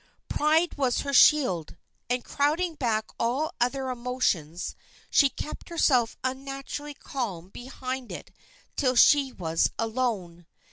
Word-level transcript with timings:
Pride 0.27 0.77
was 0.79 1.01
her 1.01 1.13
shield, 1.13 1.77
and 2.09 2.23
crowding 2.25 2.73
back 2.73 3.05
all 3.19 3.53
other 3.61 3.91
emotions 3.91 4.75
she 5.11 5.29
kept 5.29 5.69
herself 5.69 6.17
unnaturally 6.23 6.95
calm 6.95 7.49
behind 7.49 8.11
it 8.11 8.31
till 8.75 8.95
she 8.95 9.31
was 9.31 9.69
alone. 9.77 10.47